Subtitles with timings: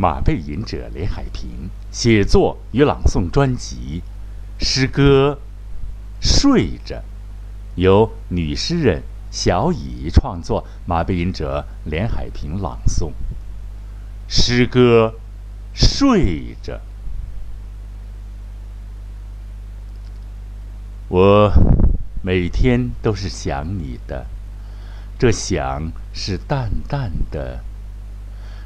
[0.00, 4.02] 马背吟者连海平写作与朗诵专辑，
[4.58, 5.38] 诗歌
[6.26, 6.96] 《睡着》，
[7.74, 13.12] 由女诗人小乙创作，马背吟者连海平朗诵。
[14.26, 15.16] 诗歌
[15.78, 16.76] 《睡着》，
[21.08, 21.52] 我
[22.22, 24.26] 每天都是想你的，
[25.18, 27.62] 这想是淡淡的，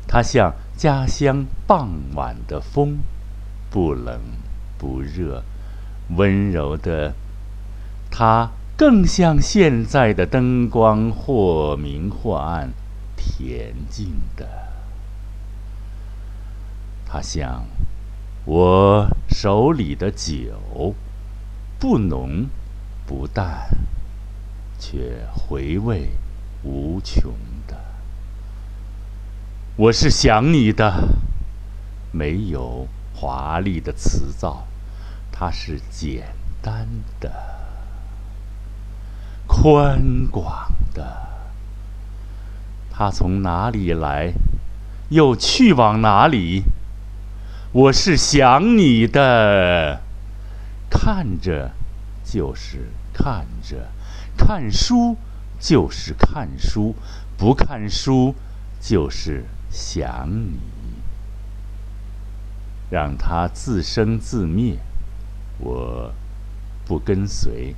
[0.06, 0.54] 它像。
[0.76, 2.98] 家乡傍晚的风，
[3.70, 4.20] 不冷
[4.76, 5.42] 不热，
[6.16, 7.14] 温柔的。
[8.10, 12.70] 它更像现在的灯光，或明或暗，
[13.16, 14.46] 恬静的。
[17.06, 17.64] 它像
[18.44, 20.94] 我手里的酒，
[21.78, 22.46] 不浓
[23.06, 23.68] 不淡，
[24.78, 26.10] 却回味
[26.62, 27.32] 无穷。
[29.76, 31.08] 我是想你的，
[32.12, 34.68] 没有华丽的辞藻，
[35.32, 36.28] 它是简
[36.62, 36.86] 单
[37.18, 37.32] 的、
[39.48, 41.26] 宽广的。
[42.88, 44.32] 它从哪里来，
[45.08, 46.62] 又去往哪里？
[47.72, 50.00] 我是想你的，
[50.88, 51.72] 看着
[52.22, 53.88] 就是看着，
[54.36, 55.16] 看书
[55.58, 56.94] 就是看书，
[57.36, 58.36] 不看书
[58.80, 59.44] 就是。
[59.74, 60.60] 想你，
[62.90, 64.78] 让它自生自灭，
[65.58, 66.14] 我
[66.86, 67.74] 不跟随，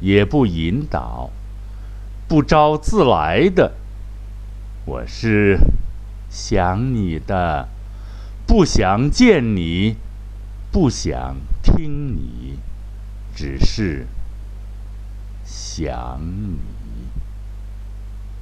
[0.00, 1.28] 也不引导，
[2.26, 3.74] 不招自来的。
[4.86, 5.58] 我是
[6.30, 7.68] 想你的，
[8.46, 9.96] 不想见你，
[10.70, 12.58] 不想听你，
[13.36, 14.06] 只是
[15.44, 16.56] 想你。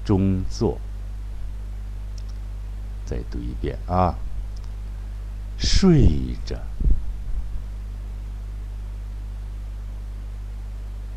[0.04, 0.80] 中作。
[3.10, 4.14] 再读一遍啊！
[5.58, 6.56] 睡着，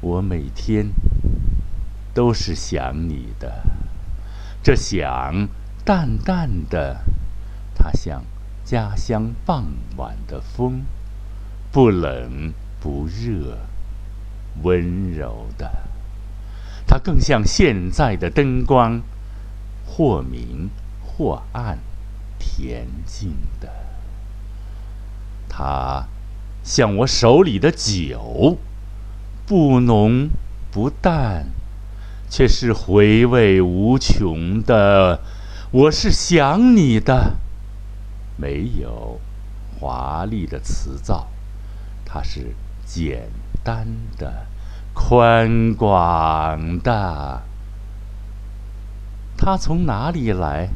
[0.01, 0.87] 我每天
[2.11, 3.63] 都是想你的，
[4.63, 5.47] 这想
[5.85, 7.03] 淡淡的，
[7.75, 8.23] 它像
[8.65, 9.63] 家乡傍
[9.95, 10.81] 晚的风，
[11.71, 12.51] 不冷
[12.81, 13.59] 不热，
[14.63, 15.71] 温柔的。
[16.87, 18.99] 它更像现在的灯光，
[19.85, 20.71] 或明。
[21.15, 21.77] 或暗，
[22.39, 23.69] 恬静的，
[25.47, 26.07] 它
[26.63, 28.57] 像我手里的酒，
[29.45, 30.29] 不浓
[30.71, 31.47] 不淡，
[32.29, 35.19] 却是回味无穷的。
[35.71, 37.35] 我是想你的，
[38.37, 39.19] 没有
[39.79, 41.27] 华丽的辞藻，
[42.05, 43.29] 它是简
[43.63, 43.87] 单
[44.17, 44.47] 的、
[44.93, 47.43] 宽广的。
[49.37, 50.69] 它从哪里来？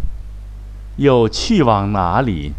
[0.97, 2.53] 又去往哪里？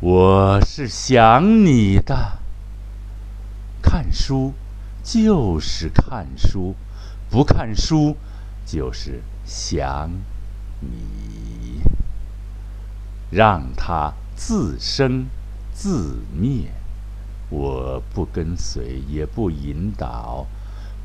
[0.00, 2.38] 我是想你的。
[3.82, 4.54] 看书
[5.02, 6.74] 就是看书，
[7.30, 8.16] 不看书
[8.64, 10.10] 就是想
[10.80, 11.82] 你。
[13.30, 15.26] 让它自生
[15.72, 16.72] 自灭，
[17.50, 20.46] 我不跟随，也不引导，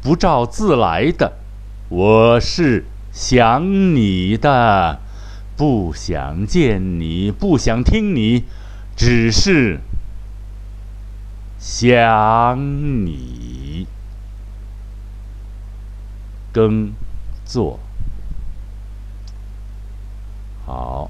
[0.02, 1.34] 不照自来的。
[1.90, 5.00] 我是想你的。
[5.58, 8.44] 不想见你，不想听你，
[8.96, 9.80] 只是
[11.58, 12.56] 想
[13.04, 13.88] 你。
[16.54, 16.94] 耕
[17.44, 17.80] 作
[20.64, 21.10] 好，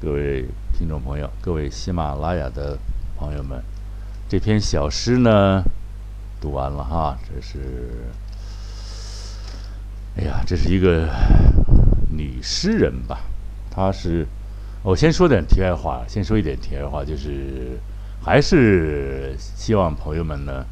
[0.00, 2.78] 各位听众朋友，各位喜马拉雅的
[3.16, 3.60] 朋友们，
[4.28, 5.60] 这篇小诗呢，
[6.40, 7.18] 读完了哈。
[7.28, 8.06] 这是，
[10.16, 11.08] 哎呀，这是一个。
[12.16, 13.20] 女诗人吧，
[13.70, 14.26] 她是，
[14.82, 17.78] 我先说点题外话，先说一点题外话，就是
[18.24, 20.64] 还是希望朋友们呢，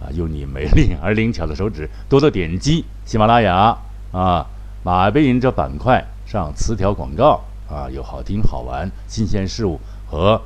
[0.00, 3.76] 啊，用你美丽而灵巧的手指多多点击喜马拉雅
[4.12, 4.46] 啊，
[4.82, 10.40] 马背吟者板块上词条广告啊，有好听好玩新鲜事物和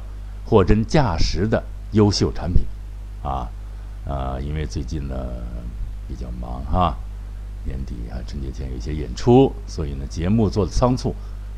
[0.46, 1.62] 货真价实的
[1.92, 2.64] 优秀产品
[3.22, 3.48] 啊
[4.06, 5.14] 啊，因为最近呢
[6.06, 6.96] 比较忙哈。
[7.68, 11.14] 年底啊，春节前有一些演出，所以呢，节目做的仓促。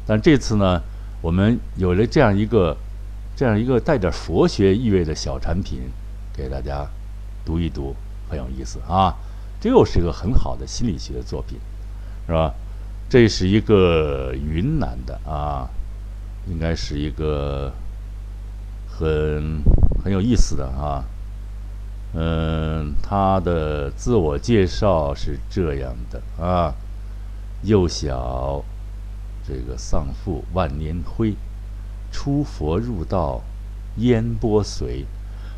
[0.06, 0.82] 但这次呢，
[1.22, 2.76] 我们有了这样一个、
[3.36, 5.78] 这样一个带点佛学意味的小产品，
[6.34, 6.86] 给大家
[7.44, 7.94] 读一读，
[8.28, 9.14] 很有意思啊。
[9.60, 11.58] 这又是一个很好的心理学的作品，
[12.26, 12.52] 是吧？
[13.08, 15.68] 这是一个云南的啊，
[16.48, 17.72] 应该是一个
[18.88, 19.62] 很
[20.02, 21.04] 很有意思的啊。
[22.12, 26.74] 嗯，他的自我介绍是这样的啊：
[27.62, 28.64] 幼小，
[29.46, 31.34] 这个丧父万年灰，
[32.10, 33.42] 出佛入道，
[33.98, 35.06] 烟波随。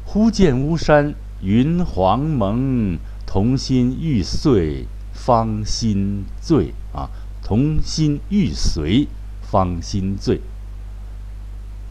[0.04, 7.08] 忽见巫山云黄蒙，童心欲碎方心醉啊！
[7.42, 9.08] 童心欲随
[9.40, 10.40] 方心醉，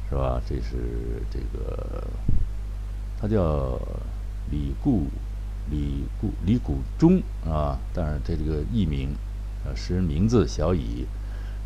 [0.09, 0.41] 是吧？
[0.47, 2.03] 这是这个，
[3.19, 3.79] 他叫
[4.51, 5.07] 李固，
[5.71, 7.79] 李固李谷忠啊。
[7.93, 9.15] 当然，他这个艺名，
[9.65, 11.07] 呃，诗人名字小乙。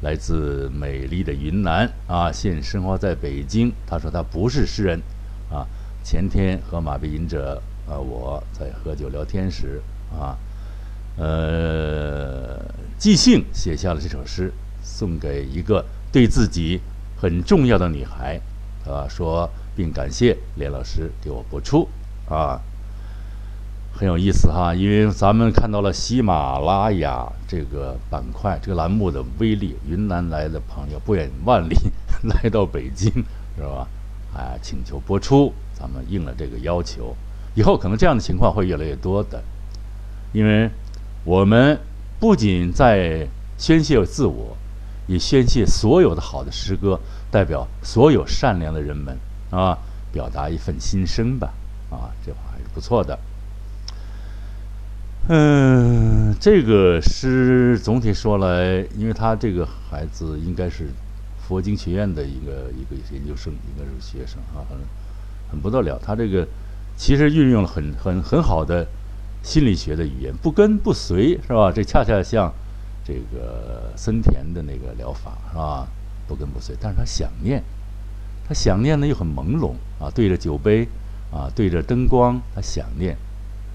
[0.02, 3.72] 来自美丽的云南啊，现生活在北京。
[3.88, 5.02] 他说他不是诗人，
[5.50, 5.66] 啊，
[6.04, 10.38] 前天和马背吟者啊我在喝酒聊天时啊，
[11.18, 12.60] 呃，
[13.00, 14.52] 即兴写下了这首诗，
[14.84, 16.82] 送给一个对自己
[17.18, 18.40] 很重要的女孩，
[18.86, 21.88] 啊，说并感谢连老师给我播出
[22.30, 22.62] 啊。
[23.98, 29.74] 很有意思哈，因为咱们看到了喜马拉雅这个板块、这个栏目的威力。
[29.88, 31.78] 云南来的朋友不远万里
[32.28, 33.10] 来到北京，
[33.56, 33.88] 是吧？
[34.36, 37.16] 哎，请求播出，咱们应了这个要求。
[37.54, 39.42] 以后可能这样的情况会越来越多的，
[40.34, 40.70] 因为
[41.24, 41.80] 我们
[42.20, 43.26] 不仅在
[43.58, 44.58] 宣泄自我，
[45.08, 47.00] 也宣泄所有的好的诗歌，
[47.32, 49.18] 代表所有善良的人们
[49.52, 49.78] 啊，
[50.12, 51.54] 表达一份心声吧。
[51.90, 53.18] 啊，这话还是不错的。
[55.28, 60.90] 嗯，这个诗总体说来，因为他这个孩子应该是
[61.40, 64.78] 佛经学院的一个一个研究生，应该是学生啊，很
[65.50, 65.98] 很不得了。
[65.98, 66.48] 他这个
[66.96, 68.86] 其实运用了很很很好的
[69.42, 71.72] 心理学的语言，不跟不随，是吧？
[71.72, 72.54] 这恰恰像
[73.04, 75.88] 这个森田的那个疗法，是吧？
[76.28, 77.64] 不跟不随，但是他想念，
[78.48, 80.88] 他想念呢又很朦胧啊，对着酒杯
[81.32, 83.18] 啊，对着灯光，他想念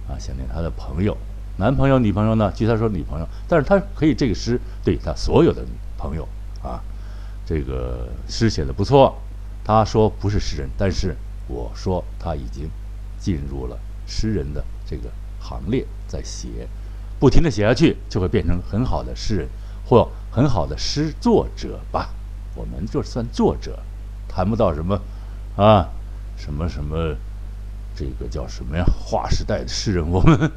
[0.09, 1.17] 啊，想念他的朋友。
[1.57, 2.51] 男朋友、女朋友呢？
[2.57, 5.63] 据他说，女朋友，但是他可以这个诗对他所有的
[5.99, 6.27] 朋友
[6.63, 6.81] 啊，
[7.45, 9.15] 这个诗写的不错。
[9.63, 11.15] 他说不是诗人，但是
[11.47, 12.69] 我说他已经
[13.19, 16.67] 进入了诗人的这个行列，在写，
[17.19, 19.49] 不停的写下去，就会变成很好的诗人
[19.87, 22.09] 或很好的诗作者吧。
[22.55, 23.79] 我们就算作者，
[24.27, 24.99] 谈不到什么
[25.57, 25.91] 啊，
[26.39, 27.15] 什么什么，
[27.95, 28.85] 这个叫什么呀？
[28.99, 30.51] 划时代的诗人，我们。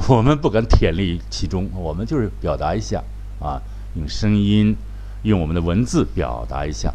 [0.08, 3.02] 我们不敢忝立其中，我们就是表达一下
[3.38, 3.60] 啊，
[3.94, 4.74] 用声音，
[5.22, 6.88] 用我们的文字表达一下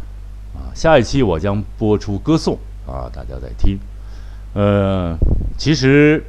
[0.54, 0.74] 啊。
[0.74, 3.80] 下一期我将播出歌颂啊，大家在听。
[4.54, 5.16] 呃，
[5.58, 6.24] 其实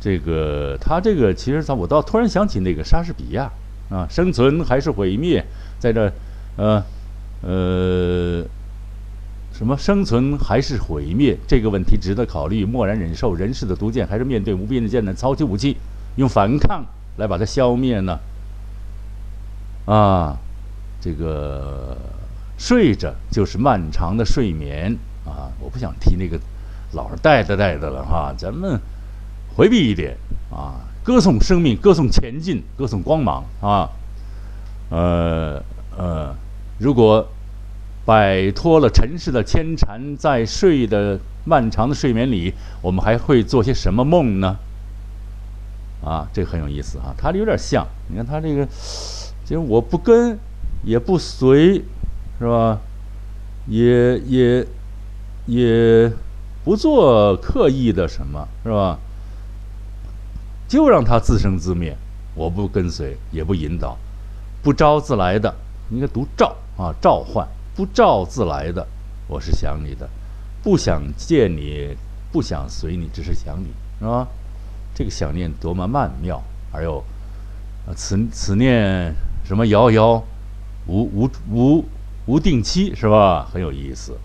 [0.00, 3.50] 这个他这个其实他我倒突然想起那个莎士比亚
[3.90, 5.44] 啊，生存还是毁灭，
[5.78, 6.12] 在这
[6.56, 6.82] 呃
[7.42, 8.44] 呃。
[9.56, 15.78] 什么生存还是毁灭这个问题值得考虑，默然忍受人世的毒箭，还是面对无边的艰难，操起武器，
[16.16, 16.84] 用反抗
[17.16, 18.18] 来把它消灭呢？
[19.86, 20.36] 啊，
[21.00, 21.96] 这个
[22.58, 24.94] 睡着就是漫长的睡眠
[25.24, 25.48] 啊！
[25.58, 26.38] 我不想提那个
[26.92, 28.78] 老是带的带的了哈，咱们
[29.56, 30.18] 回避一点
[30.50, 33.88] 啊，歌颂生命，歌颂前进，歌颂光芒啊！
[34.90, 35.62] 呃
[35.96, 36.34] 呃，
[36.78, 37.26] 如果。
[38.06, 44.56] 摆脱了尘世的牵缠，在睡的漫长的睡眠里，我们还会做些什么梦呢？
[46.04, 47.12] 啊，这很有意思啊！
[47.18, 48.64] 他有点像，你看他这个，
[49.44, 50.38] 就是我不跟，
[50.84, 51.82] 也不随，
[52.38, 52.78] 是吧？
[53.66, 54.64] 也也
[55.46, 56.12] 也
[56.64, 59.00] 不做刻意的什么，是吧？
[60.68, 61.96] 就让他自生自灭，
[62.36, 63.98] 我不跟随，也不引导，
[64.62, 65.52] 不招自来的，
[65.90, 67.48] 应该读召啊，召唤。
[67.76, 68.86] 不召自来的，
[69.28, 70.08] 我是想你的，
[70.62, 71.94] 不想见你，
[72.32, 73.66] 不想随你，只是想你，
[74.00, 74.26] 是吧？
[74.94, 76.42] 这个想念多么曼妙，
[76.72, 77.04] 而又，
[77.94, 79.14] 此此念
[79.44, 80.24] 什么遥遥，
[80.86, 81.84] 无无无
[82.24, 83.46] 无定期，是吧？
[83.52, 84.18] 很有意思，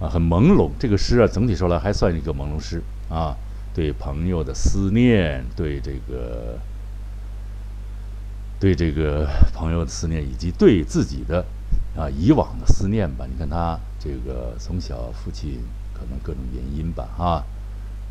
[0.00, 0.70] 啊，很朦胧。
[0.76, 3.36] 这个诗啊，整体说来还算一个朦胧诗啊，
[3.72, 6.58] 对朋友的思念，对这个，
[8.58, 11.44] 对这个朋友的思念，以及对自己的。
[11.96, 13.24] 啊，以往的思念吧。
[13.30, 15.60] 你看他这个从小父亲
[15.92, 17.44] 可能各种原因吧，啊，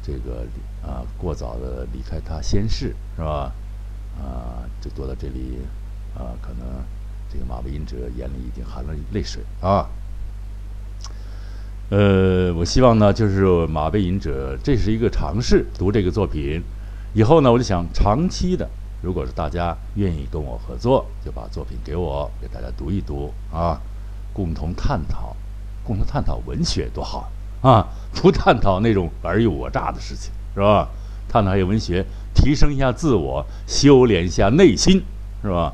[0.02, 0.46] 这个
[0.82, 3.52] 啊过早的离开他先逝是吧？
[4.22, 5.60] 啊，就躲到这里，
[6.16, 6.68] 啊，可能
[7.32, 9.90] 这个马背吟者眼里已经含了泪水啊。
[11.90, 16.62] 呃，我希望呢，就是马背隐者这是一个尝试，读这个作品
[17.14, 18.70] 以后呢，我就想长期的。
[19.04, 23.78] 如果是大家愿意跟我合作，就把作品给我，给大家读一读啊，
[24.32, 25.36] 共同探讨，
[25.84, 27.30] 共同探讨文学多好
[27.62, 27.86] 啊！
[28.14, 30.88] 不探讨那种尔虞我诈的事情，是吧？
[31.28, 35.04] 探讨一下文学，提升一下自我，修炼一下内心，
[35.42, 35.74] 是吧？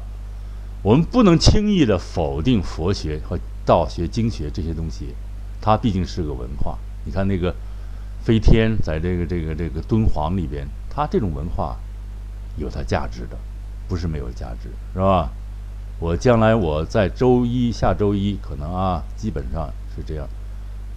[0.81, 5.13] 我们不能轻易的否定佛学和道学、经学这些东西，
[5.61, 6.79] 它毕竟是个文化。
[7.05, 7.53] 你看那个
[8.23, 11.77] 飞天，在这个这个这个敦煌里边，它这种文化
[12.59, 13.37] 有它价值的，
[13.87, 15.29] 不是没有价值，是吧？
[15.99, 20.27] 我将来我在周一下周一可能啊，基本上是这样。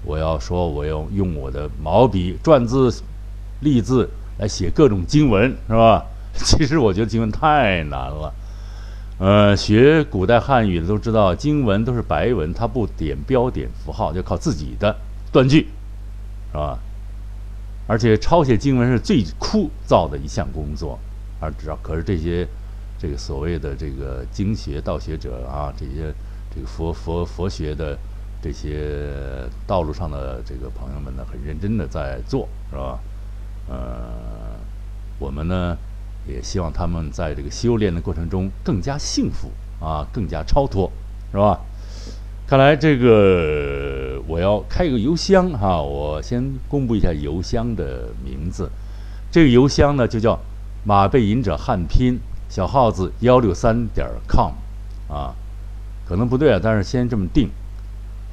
[0.04, 2.92] 我要说，我要用我的毛笔篆字、
[3.60, 6.04] 隶字来写各种经文，是吧？
[6.34, 8.34] 其实我觉得经文太难了。
[9.18, 14.96] 呃，学古代汉语的都知道，经文都是白文，它不点标点符号，就靠自己的
[15.30, 15.68] 断句，
[16.50, 16.78] 是吧？
[17.86, 20.98] 而且抄写经文是最枯燥的一项工作，
[21.42, 22.46] 而知道，可是这些
[22.98, 26.14] 这个所谓的这个经学道学者啊，这些
[26.54, 27.98] 这个佛佛佛学的
[28.40, 29.10] 这些
[29.66, 32.98] 道路上的这个朋友们呢，很认真的在做，是吧？
[33.68, 33.76] 呃，
[35.18, 35.76] 我们呢？
[36.24, 39.50] 也希望他们在这个修炼的过程中更加幸福
[39.84, 40.88] 啊，更加超脱，
[41.32, 41.58] 是吧？
[42.46, 48.70] 看来这个我要开个邮箱哈，我先公布一下邮箱的名字。
[49.32, 50.38] 这个邮箱呢就叫
[50.84, 54.52] 马背吟者汉拼小号子幺六三点 com
[55.08, 55.34] 啊，
[56.04, 57.48] 可能不对啊，但是先这么定，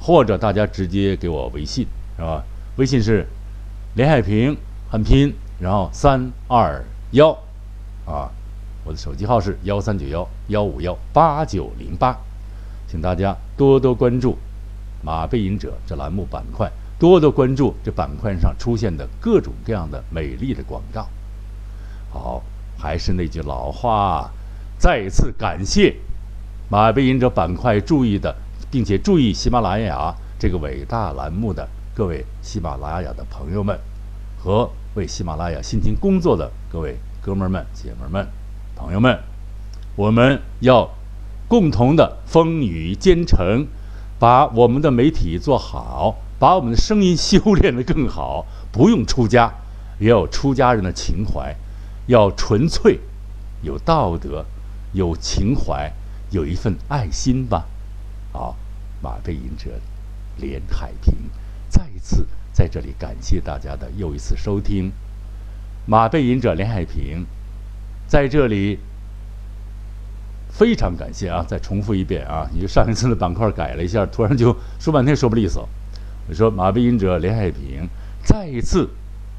[0.00, 2.42] 或者大家直接给我微信是吧？
[2.76, 3.26] 微信是
[3.94, 4.56] 连海平
[4.90, 7.30] 汉拼，然后三二幺。
[8.06, 8.28] 啊，
[8.84, 12.16] 我的手机号是幺三九幺幺五幺八九零八，
[12.88, 14.36] 请大家多多关注
[15.04, 21.06] “马背吟者”这栏目板块，多多关注这板块上出现的各种各样的美丽的广告。
[22.10, 22.42] 好，
[22.78, 24.30] 还是那句老话，
[24.78, 25.96] 再一次感谢
[26.68, 28.34] “马背吟者”板块注意的，
[28.70, 33.78] 并且注意喜马拉雅这个伟大栏目的各位喜马拉雅的朋友们，
[34.38, 36.96] 和为喜马拉雅辛勤工作的各位。
[37.22, 38.26] 哥们儿们、姐们儿们、
[38.74, 39.18] 朋友们，
[39.94, 40.88] 我们要
[41.46, 43.66] 共同的风雨兼程，
[44.18, 48.46] 把我们的媒体做好，把我们的声音修炼得更好。
[48.72, 49.52] 不用出家，
[49.98, 51.54] 也有出家人的情怀，
[52.06, 53.00] 要纯粹、
[53.62, 54.44] 有道德、
[54.92, 55.92] 有情怀、
[56.30, 57.66] 有一份爱心吧。
[58.32, 58.56] 好，
[59.02, 59.70] 马背吟者
[60.36, 61.14] 连海平
[61.68, 64.92] 再一次在这里感谢大家的又一次收听。
[65.86, 67.26] 马背吟者连海平，
[68.06, 68.78] 在这里
[70.48, 71.44] 非常感谢啊！
[71.48, 72.48] 再重复一遍啊！
[72.52, 75.68] 你上一次的板块改了一下，突然就说半天说不利索。
[76.28, 77.88] 我说马背吟者连海平，
[78.22, 78.88] 再一次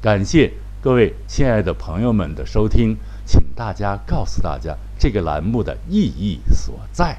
[0.02, 7.16] 感谢各位亲爱的朋友们的收听，请大家告诉大家这个栏目的意义所在。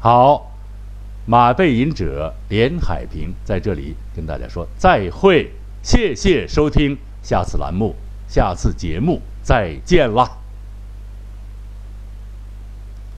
[0.00, 0.50] 好，
[1.26, 5.50] 马背吟者连海平在这里跟大家说再会，
[5.82, 7.94] 谢谢收听，下次栏目。
[8.26, 10.43] 下次节目再见啦。